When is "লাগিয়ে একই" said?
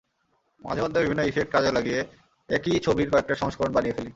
1.71-2.79